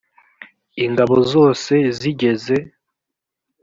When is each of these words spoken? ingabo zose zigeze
ingabo 0.85 1.15
zose 1.31 1.73
zigeze 1.99 2.55